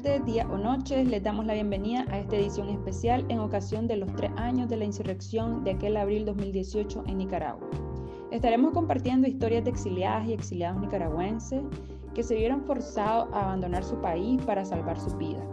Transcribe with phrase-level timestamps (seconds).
[0.00, 1.06] días o noches.
[1.06, 4.78] Les damos la bienvenida a esta edición especial en ocasión de los tres años de
[4.78, 7.68] la insurrección de aquel abril 2018 en Nicaragua.
[8.30, 11.62] Estaremos compartiendo historias de exiliadas y exiliados nicaragüenses
[12.14, 15.44] que se vieron forzados a abandonar su país para salvar su vida.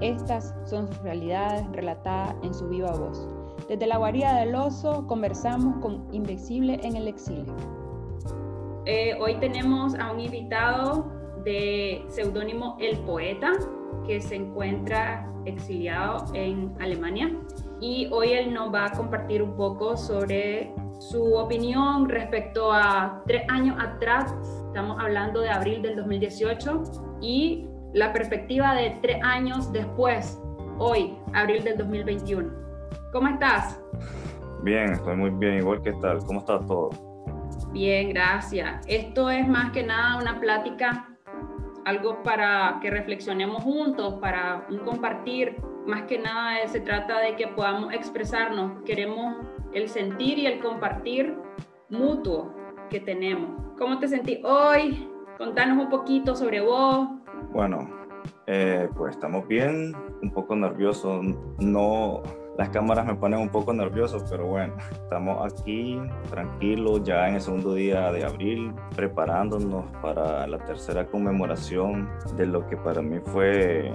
[0.00, 3.28] Estas son sus realidades relatadas en su viva voz.
[3.68, 7.54] Desde la guarida del oso conversamos con Invencible en el exilio.
[8.84, 13.52] Eh, hoy tenemos a un invitado de seudónimo El Poeta,
[14.04, 17.30] que se encuentra exiliado en Alemania.
[17.80, 23.44] Y hoy él nos va a compartir un poco sobre su opinión respecto a tres
[23.48, 24.34] años atrás,
[24.66, 26.82] estamos hablando de abril del 2018,
[27.20, 30.42] y la perspectiva de tres años después,
[30.78, 32.50] hoy, abril del 2021.
[33.12, 33.80] ¿Cómo estás?
[34.62, 35.58] Bien, estoy muy bien.
[35.58, 36.90] Igual que tal, ¿cómo está todo?
[37.72, 38.84] Bien, gracias.
[38.88, 41.15] Esto es más que nada una plática,
[41.86, 45.56] algo para que reflexionemos juntos, para un compartir.
[45.86, 48.82] Más que nada se trata de que podamos expresarnos.
[48.84, 49.36] Queremos
[49.72, 51.36] el sentir y el compartir
[51.88, 52.52] mutuo
[52.90, 53.50] que tenemos.
[53.78, 55.08] ¿Cómo te sentís hoy?
[55.38, 57.08] Contanos un poquito sobre vos.
[57.52, 57.88] Bueno,
[58.48, 61.24] eh, pues estamos bien, un poco nerviosos.
[61.60, 62.20] No,
[62.56, 67.40] las cámaras me ponen un poco nervioso, pero bueno, estamos aquí tranquilos ya en el
[67.40, 73.92] segundo día de abril, preparándonos para la tercera conmemoración de lo que para mí fue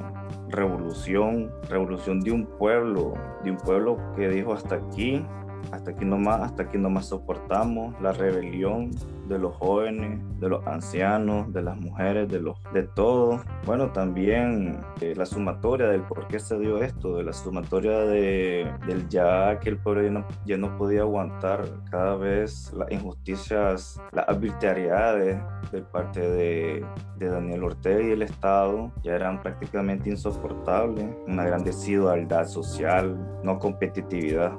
[0.49, 5.25] revolución, revolución de un pueblo, de un pueblo que dijo hasta aquí,
[5.71, 8.91] hasta aquí nomás, hasta aquí nomás soportamos la rebelión
[9.27, 13.41] de los jóvenes, de los ancianos, de las mujeres, de los de todos.
[13.65, 18.69] Bueno, también eh, la sumatoria del por qué se dio esto, de la sumatoria de,
[18.87, 24.01] del ya que el pueblo ya no, ya no podía aguantar cada vez las injusticias,
[24.11, 25.39] las arbitrariedades
[25.71, 26.85] de parte de,
[27.17, 33.59] de Daniel Ortega y el Estado ya eran prácticamente insoportables, una gran desigualdad social, no
[33.59, 34.51] competitividad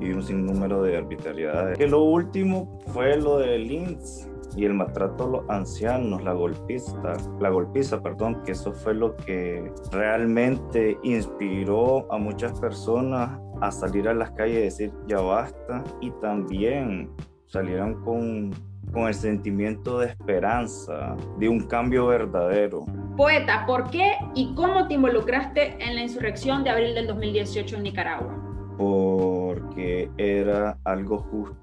[0.00, 1.78] y un sinnúmero de arbitrariedades.
[1.78, 7.16] Que lo último fue lo del Linz y el maltrato a los ancianos, la golpista,
[7.38, 14.08] la golpiza, perdón, que eso fue lo que realmente inspiró a muchas personas a salir
[14.08, 17.10] a las calles y decir ya basta y también
[17.46, 18.50] salieron con
[18.92, 22.86] con el sentimiento de esperanza, de un cambio verdadero.
[23.16, 27.82] Poeta, ¿por qué y cómo te involucraste en la insurrección de abril del 2018 en
[27.82, 28.36] Nicaragua?
[30.16, 31.56] Era algo justo,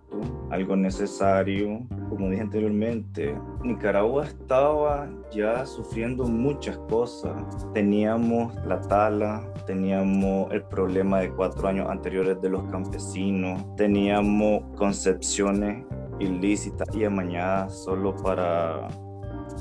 [0.49, 1.87] algo necesario.
[2.09, 7.33] Como dije anteriormente, Nicaragua estaba ya sufriendo muchas cosas.
[7.73, 15.85] Teníamos la tala, teníamos el problema de cuatro años anteriores de los campesinos, teníamos concepciones
[16.19, 18.87] ilícitas y amañadas solo para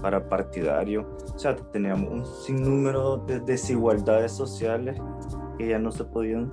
[0.00, 1.06] para partidarios.
[1.34, 5.00] O sea, teníamos un sinnúmero de desigualdades sociales
[5.58, 6.50] que ya no se podían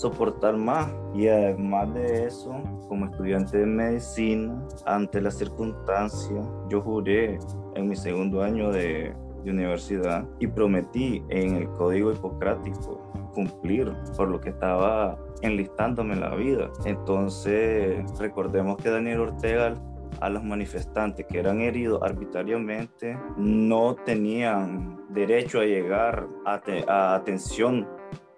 [0.00, 0.90] soportar más.
[1.14, 2.52] Y además de eso,
[2.88, 7.38] como estudiante de medicina, ante las circunstancias, yo juré
[7.74, 14.28] en mi segundo año de, de universidad y prometí en el código hipocrático cumplir por
[14.28, 16.70] lo que estaba enlistándome en la vida.
[16.84, 19.74] Entonces, recordemos que Daniel Ortega
[20.20, 27.86] a los manifestantes que eran heridos arbitrariamente no tenían derecho a llegar a, a atención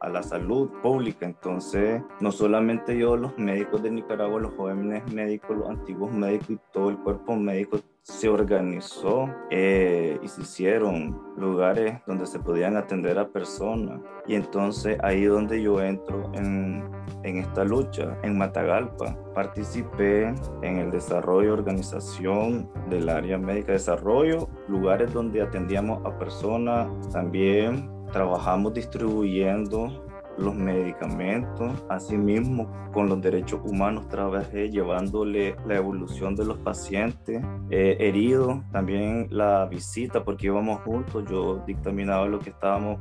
[0.03, 1.25] a la salud pública.
[1.25, 6.59] Entonces, no solamente yo, los médicos de Nicaragua, los jóvenes médicos, los antiguos médicos y
[6.73, 13.17] todo el cuerpo médico se organizó eh, y se hicieron lugares donde se podían atender
[13.19, 14.01] a personas.
[14.27, 16.83] Y entonces ahí donde yo entro en,
[17.23, 25.13] en esta lucha, en Matagalpa, participé en el desarrollo, organización del área médica, desarrollo, lugares
[25.13, 30.05] donde atendíamos a personas también trabajamos distribuyendo
[30.39, 37.97] los medicamentos, asimismo con los derechos humanos trabajé llevándole la evolución de los pacientes eh,
[38.01, 42.99] heridos, también la visita porque íbamos juntos, yo dictaminaba lo que estábamos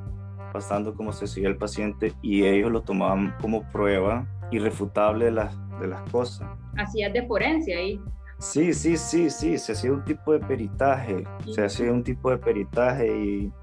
[0.52, 5.58] pasando, cómo se seguía el paciente y ellos lo tomaban como prueba irrefutable de las,
[5.80, 6.50] de las cosas.
[6.78, 8.02] Hacías de forense ahí.
[8.40, 11.24] Sí, sí, sí, sí, se hacía un tipo de peritaje,
[11.54, 13.54] se hacía un tipo de peritaje y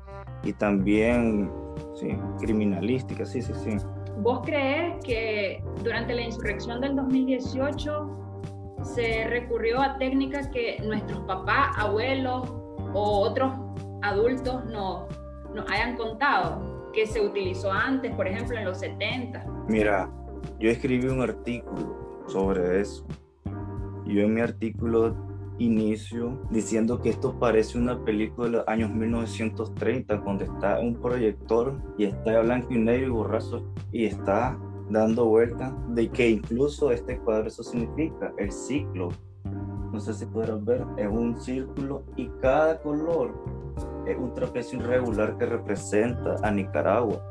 [0.42, 1.50] y también
[1.94, 3.76] sí, criminalística, sí, sí, sí.
[4.18, 8.18] ¿Vos crees que durante la insurrección del 2018
[8.82, 12.52] se recurrió a técnicas que nuestros papás, abuelos
[12.94, 13.52] o otros
[14.02, 15.06] adultos no
[15.54, 19.44] nos hayan contado que se utilizó antes, por ejemplo, en los 70?
[19.68, 20.10] Mira,
[20.58, 23.04] yo escribí un artículo sobre eso.
[24.06, 25.14] Yo en mi artículo
[25.58, 31.74] inicio diciendo que esto parece una película de los años 1930, donde está un proyector
[31.96, 34.58] y está blanco y negro y borrazo y está
[34.90, 39.08] dando vuelta de que incluso este cuadro eso significa el ciclo.
[39.92, 43.34] No sé si podrán ver, es un círculo y cada color
[44.06, 47.22] es un trapecio irregular que representa a Nicaragua.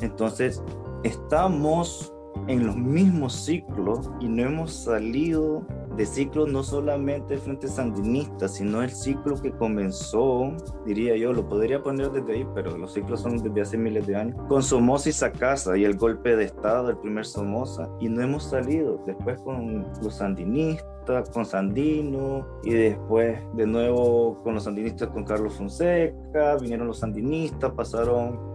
[0.00, 0.62] Entonces,
[1.02, 2.12] estamos
[2.48, 8.48] en los mismos ciclos y no hemos salido de ciclos no solamente el Frente Sandinista,
[8.48, 10.52] sino el ciclo que comenzó,
[10.86, 14.16] diría yo, lo podría poner desde ahí, pero los ciclos son desde hace miles de
[14.16, 18.22] años, con Somoza y Sacasa y el golpe de Estado del primer Somoza, y no
[18.22, 19.02] hemos salido.
[19.06, 20.92] Después con los sandinistas
[21.32, 27.72] con Sandino y después de nuevo con los sandinistas con Carlos Fonseca, vinieron los sandinistas,
[27.72, 28.51] pasaron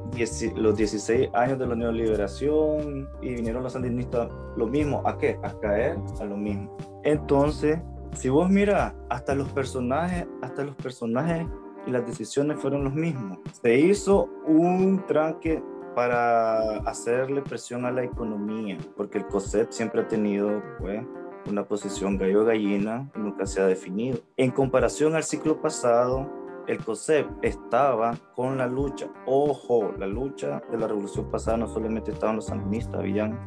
[0.56, 5.40] los 16 años de la neoliberación y vinieron los sandinistas lo mismo, ¿a qué?
[5.44, 6.76] A caer a lo mismo.
[7.04, 7.80] Entonces,
[8.14, 11.46] si vos miras, hasta los personajes, hasta los personajes
[11.86, 13.40] y las decisiones fueron los mismos.
[13.62, 15.62] Se hizo un tranque
[15.96, 21.04] para hacerle presión a la economía, porque el COSEP siempre ha tenido, pues,
[21.50, 24.20] una posición gallo-gallina nunca se ha definido.
[24.36, 26.30] En comparación al ciclo pasado,
[26.68, 29.08] el COSEP estaba con la lucha.
[29.26, 33.40] Ojo, la lucha de la revolución pasada no solamente estaban los sandinistas, habían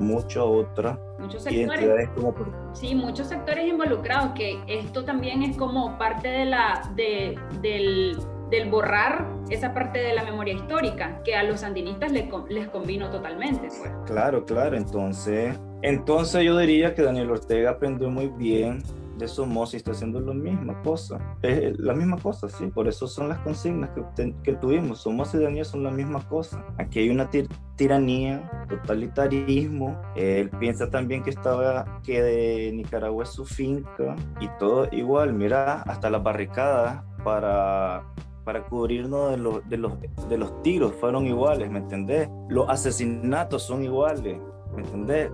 [0.00, 0.98] muchas otras
[1.38, 2.34] sectores, como
[2.72, 8.16] Sí, muchos sectores involucrados, que esto también es como parte de la, de, del,
[8.50, 13.10] del borrar esa parte de la memoria histórica, que a los sandinistas les, les convino
[13.10, 13.68] totalmente.
[13.68, 13.92] Pues.
[14.06, 18.82] Claro, claro, entonces entonces yo diría que Daniel Ortega aprendió muy bien
[19.18, 21.36] de Somoza y está haciendo la misma cosa.
[21.42, 22.66] Es la misma cosa, sí.
[22.66, 25.00] Por eso son las consignas que, que tuvimos.
[25.00, 26.64] Somoza y Daniel son la misma cosa.
[26.78, 27.30] Aquí hay una
[27.76, 30.00] tiranía, totalitarismo.
[30.16, 35.32] Él piensa también que estaba que de Nicaragua es su finca y todo igual.
[35.32, 38.04] Mira, hasta las barricadas para
[38.44, 39.92] para cubrirnos de los, de, los,
[40.28, 42.28] de los tiros fueron iguales, ¿me entendés?
[42.48, 44.40] Los asesinatos son iguales,
[44.74, 45.30] ¿me entendés?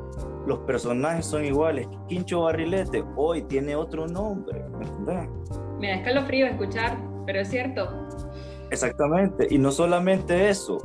[0.49, 1.87] Los personajes son iguales.
[2.09, 5.29] Quincho Barrilete hoy tiene otro nombre, ¿me entendés?
[5.79, 7.87] Me da escalofrío escuchar, pero es cierto.
[8.71, 10.79] Exactamente, y no solamente eso.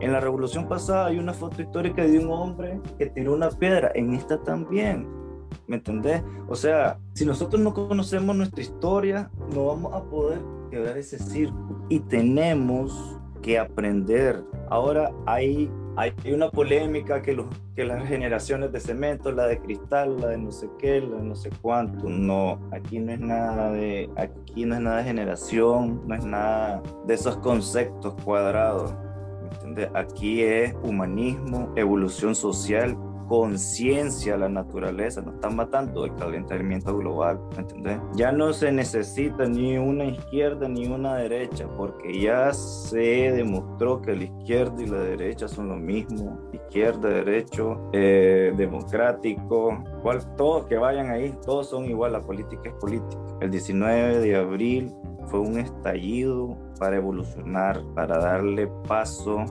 [0.00, 3.90] En la revolución pasada hay una foto histórica de un hombre que tiró una piedra,
[3.94, 5.08] en esta también.
[5.66, 6.22] ¿Me entendés?
[6.48, 10.40] O sea, si nosotros no conocemos nuestra historia, no vamos a poder
[10.70, 11.86] quebrar ese círculo.
[11.88, 14.44] Y tenemos que aprender.
[14.68, 20.20] Ahora hay hay una polémica que, los, que las generaciones de cemento, la de cristal,
[20.20, 22.08] la de no sé qué, la de no sé cuánto.
[22.08, 26.82] No, aquí no es nada de, aquí no es nada de generación, no es nada
[27.06, 28.94] de esos conceptos cuadrados.
[29.94, 37.40] Aquí es humanismo, evolución social conciencia a la naturaleza, nos están matando el calentamiento global,
[37.52, 38.00] ¿me entendés?
[38.14, 44.16] Ya no se necesita ni una izquierda ni una derecha, porque ya se demostró que
[44.16, 50.76] la izquierda y la derecha son lo mismo, izquierda, derecho, eh, democrático, cual, todos que
[50.76, 53.22] vayan ahí, todos son igual, la política es política.
[53.40, 54.94] El 19 de abril
[55.26, 59.44] fue un estallido para evolucionar, para darle paso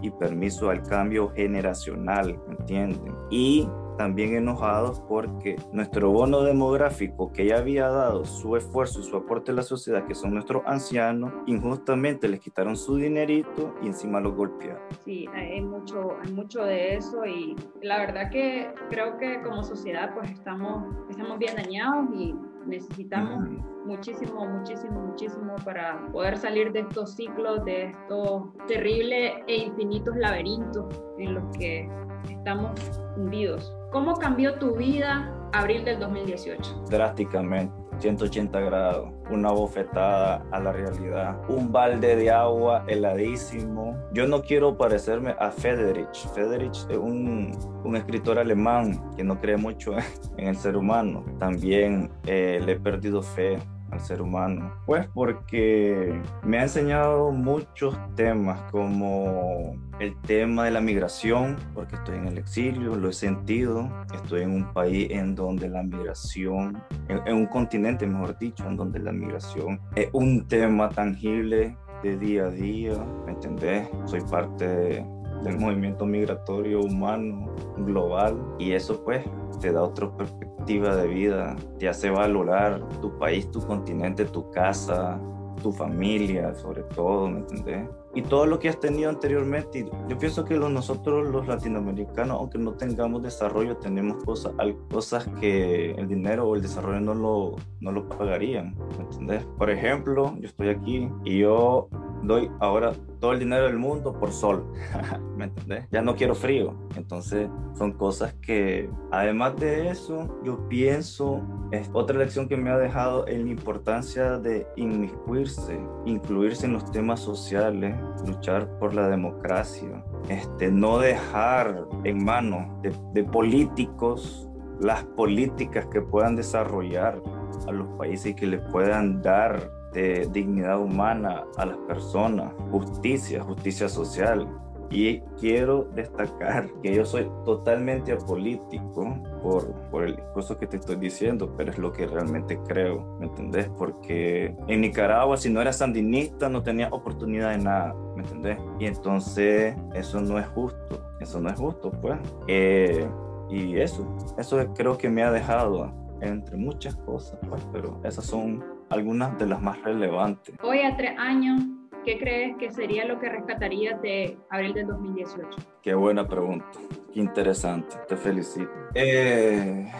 [0.00, 3.14] y permiso al cambio generacional, ¿entienden?
[3.30, 9.16] Y también enojados porque nuestro bono demográfico que ya había dado su esfuerzo y su
[9.16, 14.20] aporte a la sociedad, que son nuestros ancianos, injustamente les quitaron su dinerito y encima
[14.20, 14.82] los golpearon.
[15.04, 20.14] Sí, hay mucho, hay mucho de eso y la verdad que creo que como sociedad
[20.14, 22.34] pues estamos, estamos bien dañados y
[22.66, 23.48] necesitamos
[23.86, 31.02] muchísimo, muchísimo, muchísimo para poder salir de estos ciclos, de estos terribles e infinitos laberintos
[31.18, 31.88] en los que
[32.30, 32.72] estamos
[33.16, 33.74] hundidos.
[33.90, 36.84] ¿Cómo cambió tu vida abril del 2018?
[36.88, 37.81] Drásticamente.
[38.02, 43.96] 180 grados, una bofetada a la realidad, un balde de agua heladísimo.
[44.12, 46.28] Yo no quiero parecerme a Federich.
[46.34, 49.94] Federich es un, un escritor alemán que no cree mucho
[50.36, 51.24] en el ser humano.
[51.38, 53.58] También eh, le he perdido fe
[53.92, 54.72] al ser humano?
[54.86, 62.16] Pues porque me ha enseñado muchos temas como el tema de la migración, porque estoy
[62.16, 67.34] en el exilio, lo he sentido, estoy en un país en donde la migración, en,
[67.34, 72.50] un continente mejor dicho, en donde la migración es un tema tangible de día a
[72.50, 72.94] día,
[73.26, 73.88] ¿me entendés?
[74.06, 75.04] Soy parte
[75.42, 79.24] del movimiento migratorio humano global y eso pues
[79.60, 85.20] te da otra perspectiva de vida, te hace valorar tu país, tu continente, tu casa,
[85.62, 87.88] tu familia, sobre todo, ¿me entendés?
[88.14, 89.88] Y todo lo que has tenido anteriormente.
[90.08, 94.52] Yo pienso que los, nosotros los latinoamericanos, aunque no tengamos desarrollo, tenemos cosas,
[94.90, 99.44] cosas que el dinero o el desarrollo no lo, no lo pagarían, ¿me entendés?
[99.56, 101.88] Por ejemplo, yo estoy aquí y yo
[102.22, 104.64] doy ahora todo el dinero del mundo por sol,
[105.36, 105.86] ¿me entendés?
[105.90, 106.74] Ya no quiero frío.
[106.96, 112.78] Entonces son cosas que, además de eso, yo pienso, es otra lección que me ha
[112.78, 117.94] dejado en la importancia de inmiscuirse, incluirse en los temas sociales,
[118.26, 124.48] luchar por la democracia, este, no dejar en manos de, de políticos
[124.80, 127.22] las políticas que puedan desarrollar
[127.68, 133.42] a los países y que les puedan dar de dignidad humana a las personas, justicia,
[133.42, 134.48] justicia social.
[134.90, 140.96] Y quiero destacar que yo soy totalmente apolítico por, por el discurso que te estoy
[140.96, 143.70] diciendo, pero es lo que realmente creo, ¿me entendés?
[143.78, 148.58] Porque en Nicaragua, si no eras sandinista, no tenías oportunidad de nada, ¿me entendés?
[148.78, 152.18] Y entonces eso no es justo, eso no es justo, pues.
[152.46, 153.08] Eh,
[153.48, 154.06] y eso,
[154.36, 159.46] eso creo que me ha dejado entre muchas cosas, pues, pero esas son algunas de
[159.46, 160.54] las más relevantes.
[160.62, 161.62] Hoy a tres años,
[162.04, 165.48] ¿qué crees que sería lo que rescatarías de abril del 2018?
[165.80, 166.66] Qué buena pregunta,
[167.12, 168.70] qué interesante, te felicito.
[168.94, 169.90] Eh,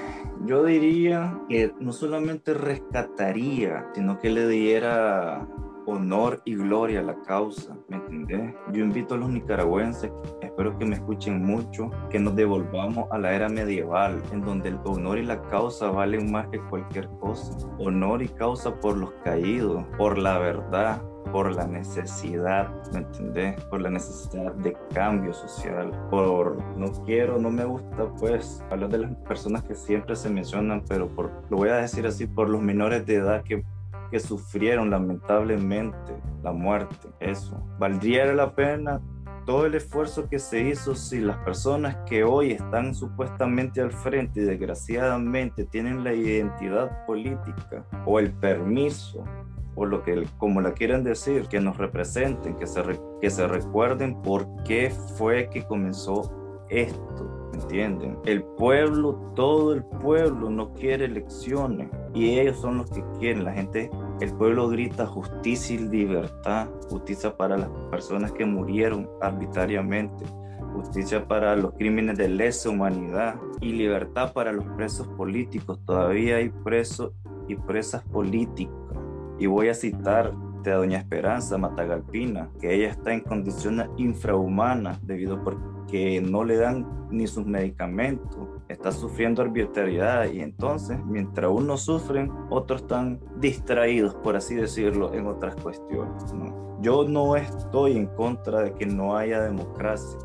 [0.45, 5.47] yo diría que no solamente rescataría, sino que le diera
[5.87, 8.55] honor y gloria a la causa, ¿me entendés?
[8.73, 10.11] Yo invito a los nicaragüenses,
[10.41, 14.79] espero que me escuchen mucho, que nos devolvamos a la era medieval, en donde el
[14.85, 17.57] honor y la causa valen más que cualquier cosa.
[17.79, 23.61] Honor y causa por los caídos, por la verdad, por la necesidad, ¿me entendés?
[23.65, 28.99] Por la necesidad de cambio social, por no quiero, no me gusta pues hablar de
[28.99, 32.61] las personas que siempre se mencionan, pero por, lo voy a decir así, por los
[32.61, 33.65] menores de edad que
[34.13, 37.09] que sufrieron lamentablemente la muerte.
[37.19, 39.01] Eso, valdría la pena
[39.47, 44.41] todo el esfuerzo que se hizo si las personas que hoy están supuestamente al frente
[44.41, 49.25] y desgraciadamente tienen la identidad política o el permiso
[49.75, 52.83] o lo que como la quieran decir, que nos representen, que se,
[53.23, 56.31] que se recuerden por qué fue que comenzó
[56.69, 58.19] esto ¿entienden?
[58.25, 63.45] El pueblo, todo el pueblo no quiere elecciones y ellos son los que quieren.
[63.45, 63.91] La gente,
[64.21, 70.25] el pueblo grita justicia y libertad, justicia para las personas que murieron arbitrariamente,
[70.75, 75.81] justicia para los crímenes de lesa humanidad y libertad para los presos políticos.
[75.85, 77.13] Todavía hay presos
[77.49, 78.77] y presas políticas.
[79.39, 80.33] Y voy a citar
[80.71, 85.45] a doña Esperanza Matagalpina, que ella está en condiciones infrahumanas debido a
[85.87, 92.33] que no le dan ni sus medicamentos, está sufriendo arbitrariedad y entonces mientras unos sufren,
[92.51, 96.25] otros están distraídos, por así decirlo, en otras cuestiones.
[96.81, 100.19] Yo no estoy en contra de que no haya democracia,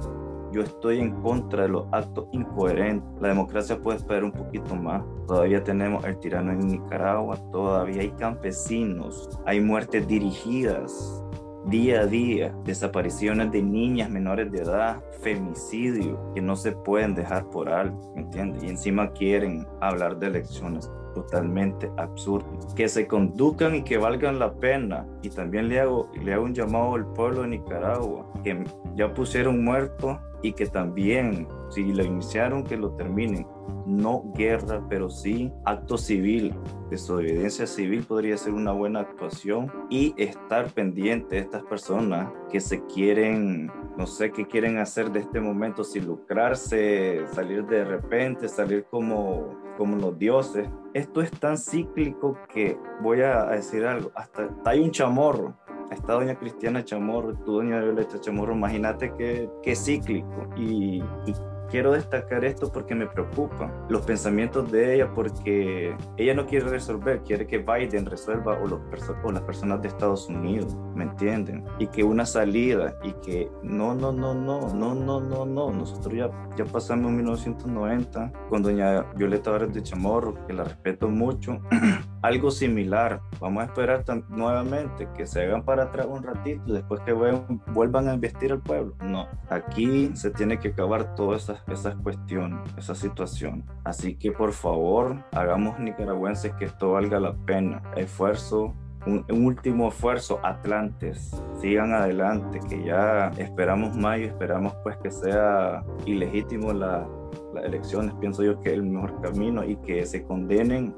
[0.51, 3.07] yo estoy en contra de los actos incoherentes.
[3.21, 5.03] La democracia puede esperar un poquito más.
[5.27, 11.23] Todavía tenemos el tirano en Nicaragua, todavía hay campesinos, hay muertes dirigidas
[11.67, 17.49] día a día, desapariciones de niñas menores de edad, femicidio, que no se pueden dejar
[17.49, 18.63] por alto, ¿me entiendes?
[18.63, 22.47] Y encima quieren hablar de elecciones totalmente absurdo.
[22.75, 25.07] Que se conduzcan y que valgan la pena.
[25.23, 28.63] Y también le hago, le hago un llamado al pueblo de Nicaragua, que
[28.95, 33.47] ya pusieron muertos y que también, si lo iniciaron, que lo terminen.
[33.85, 36.53] No guerra, pero sí acto civil.
[36.89, 42.85] Desobediencia civil podría ser una buena actuación y estar pendiente de estas personas que se
[42.85, 48.85] quieren, no sé qué quieren hacer de este momento, si lucrarse, salir de repente, salir
[48.89, 50.69] como, como los dioses.
[50.93, 55.55] Esto es tan cíclico que voy a decir algo, hasta hay un chamorro
[55.91, 60.47] está doña Cristiana Chamorro, tú doña Violeta Chamorro, imagínate qué, qué cíclico.
[60.55, 61.33] Y, y
[61.69, 67.21] quiero destacar esto porque me preocupa los pensamientos de ella porque ella no quiere resolver,
[67.23, 68.79] quiere que Biden resuelva o, los
[69.23, 71.65] o las personas de Estados Unidos, ¿me entienden?
[71.79, 76.13] Y que una salida y que no, no, no, no, no, no, no, no, nosotros
[76.13, 81.59] ya, ya pasamos en 1990 con doña Violeta Vargas de Chamorro, que la respeto mucho,
[82.27, 87.01] algo similar, vamos a esperar nuevamente que se hagan para atrás un ratito y después
[87.01, 92.59] que vuelvan a investir al pueblo, no, aquí se tiene que acabar todas esas cuestiones,
[92.77, 93.63] esa situación.
[93.83, 97.81] Así que por favor, hagamos nicaragüenses que esto valga la pena.
[97.95, 101.31] Esfuerzo, un, último esfuerzo, Atlantes,
[101.61, 107.07] sigan adelante, que ya esperamos mayo, esperamos pues que sea ilegítimo la,
[107.53, 110.93] las elecciones, pienso yo que es el mejor camino y que se condenen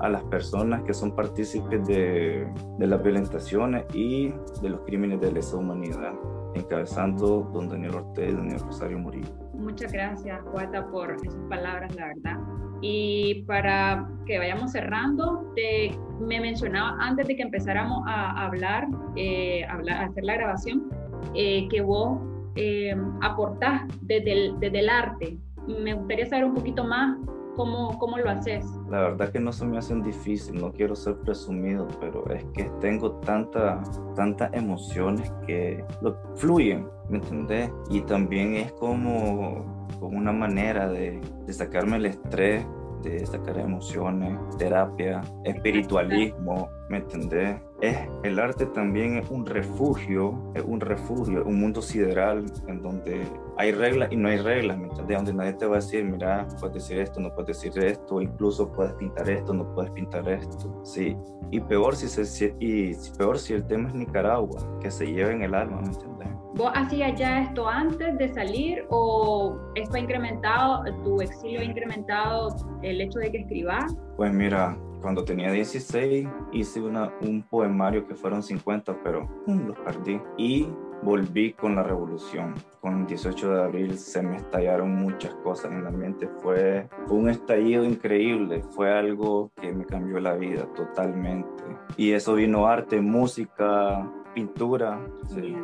[0.00, 2.46] a las personas que son partícipes de,
[2.78, 6.12] de las violentaciones y de los crímenes de lesa humanidad,
[6.54, 9.30] encabezando don Daniel Ortega y Daniel Rosario Murillo.
[9.54, 12.38] Muchas gracias, Poeta, por esas palabras, la verdad.
[12.80, 18.86] Y para que vayamos cerrando, te, me mencionaba antes de que empezáramos a hablar,
[19.16, 20.90] eh, a hacer la grabación,
[21.34, 22.18] eh, que vos
[22.56, 25.38] eh, aportás desde el, desde el arte.
[25.66, 27.16] Me gustaría saber un poquito más
[27.56, 28.64] ¿Cómo, ¿Cómo, lo haces?
[28.90, 32.64] La verdad que no se me hacen difícil, no quiero ser presumido, pero es que
[32.80, 37.70] tengo tantas tantas emociones que lo, fluyen, ¿me entendés?
[37.90, 42.66] Y también es como, como una manera de, de sacarme el estrés,
[43.04, 47.60] de sacar emociones, terapia, espiritualismo, ¿me entendés?
[47.80, 53.22] Es, el arte también es un refugio, es un refugio, un mundo sideral en donde
[53.56, 55.16] hay reglas y no hay reglas, ¿me entendés?
[55.16, 58.72] Donde nadie te va a decir, mira, puedes decir esto, no puedes decir esto, incluso
[58.72, 61.16] puedes pintar esto, no puedes pintar esto, sí.
[61.50, 65.42] Y peor si, se, y peor si el tema es Nicaragua, que se lleva en
[65.42, 66.33] el alma, ¿me entendés?
[66.56, 72.54] ¿Vos hacías ya esto antes de salir o esto ha incrementado, tu exilio ha incrementado
[72.80, 73.96] el hecho de que escribas?
[74.16, 79.78] Pues mira, cuando tenía 16 hice una, un poemario que fueron 50, pero mm, los
[79.80, 80.20] perdí.
[80.38, 80.68] Y
[81.02, 82.54] volví con la revolución.
[82.80, 86.28] Con el 18 de abril se me estallaron muchas cosas en la mente.
[86.40, 91.64] Fue, fue un estallido increíble, fue algo que me cambió la vida totalmente.
[91.96, 95.00] Y eso vino arte, música, pintura.
[95.28, 95.56] Sí.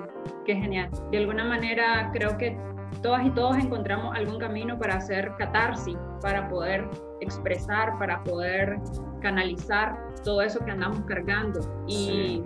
[0.45, 0.91] Qué genial.
[1.11, 2.57] De alguna manera creo que
[3.03, 6.89] todas y todos encontramos algún camino para hacer catarsis, para poder
[7.21, 8.79] expresar, para poder
[9.21, 11.61] canalizar todo eso que andamos cargando.
[11.87, 12.43] Y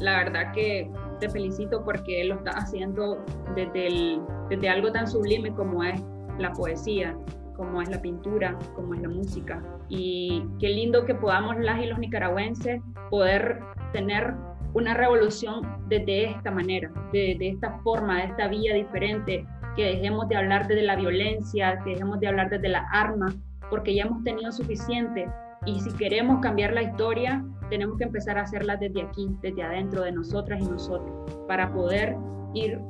[0.00, 3.24] la verdad que te felicito porque lo estás haciendo
[3.54, 6.02] desde, el, desde algo tan sublime como es
[6.38, 7.16] la poesía,
[7.56, 9.62] como es la pintura, como es la música.
[9.88, 13.60] Y qué lindo que podamos las y los nicaragüenses poder
[13.92, 14.34] tener
[14.74, 20.36] una revolución desde esta manera, de, esta forma, de esta vía diferente, que dejemos de
[20.36, 23.34] hablar desde la violencia, que dejemos de hablar desde la arma,
[23.70, 25.28] porque ya hemos tenido suficiente.
[25.64, 30.02] Y si queremos cambiar la historia, tenemos que empezar a hacerla desde aquí, desde adentro
[30.02, 31.10] de nosotras y nosotros,
[31.46, 32.16] para poder
[32.54, 32.80] ir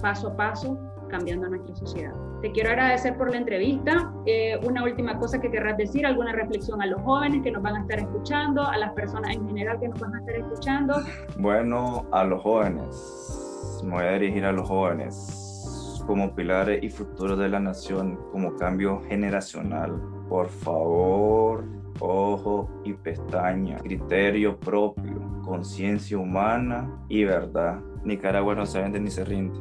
[0.00, 2.29] paso a paso cambiando nuestra sociedad.
[2.42, 4.12] Te quiero agradecer por la entrevista.
[4.24, 7.76] Eh, una última cosa que querrás decir, alguna reflexión a los jóvenes que nos van
[7.76, 10.94] a estar escuchando, a las personas en general que nos van a estar escuchando.
[11.36, 17.38] Bueno, a los jóvenes, me voy a dirigir a los jóvenes como pilares y futuros
[17.38, 20.00] de la nación, como cambio generacional.
[20.28, 21.64] Por favor,
[22.00, 27.80] ojo y pestaña, criterio propio, conciencia humana y verdad.
[28.02, 29.58] Nicaragua no se vende ni se rinde.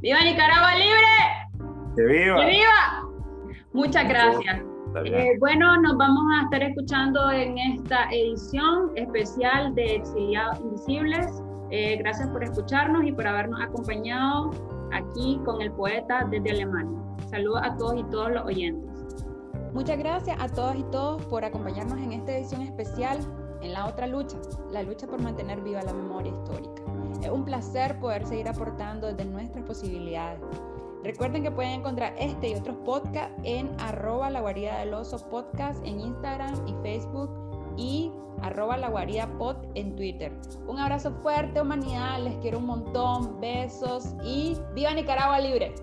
[0.00, 1.39] ¡Viva Nicaragua libre!
[2.00, 2.40] ¡Que viva!
[2.40, 3.08] ¡Que viva!
[3.74, 4.62] Muchas gracias.
[5.04, 11.42] Eh, bueno, nos vamos a estar escuchando en esta edición especial de Exiliados Invisibles.
[11.70, 14.50] Eh, gracias por escucharnos y por habernos acompañado
[14.92, 16.98] aquí con el poeta desde Alemania.
[17.28, 18.90] Saludos a todos y todos los oyentes.
[19.74, 23.18] Muchas gracias a todos y todos por acompañarnos en esta edición especial
[23.60, 24.38] en la otra lucha,
[24.72, 26.82] la lucha por mantener viva la memoria histórica.
[27.22, 30.40] Es un placer poder seguir aportando desde nuestras posibilidades.
[31.02, 35.84] Recuerden que pueden encontrar este y otros podcasts en arroba la guarida del oso podcast
[35.86, 37.30] en Instagram y Facebook
[37.78, 40.32] y arroba la guarida pod en Twitter.
[40.66, 45.74] Un abrazo fuerte humanidad, les quiero un montón, besos y viva Nicaragua libre.